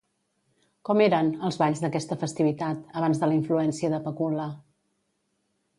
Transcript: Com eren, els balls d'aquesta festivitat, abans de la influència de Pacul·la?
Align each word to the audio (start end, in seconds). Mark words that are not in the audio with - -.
Com 0.89 1.03
eren, 1.07 1.29
els 1.49 1.59
balls 1.63 1.83
d'aquesta 1.83 2.17
festivitat, 2.23 2.81
abans 3.03 3.21
de 3.25 3.29
la 3.31 3.37
influència 3.41 3.95
de 3.95 4.01
Pacul·la? 4.09 4.49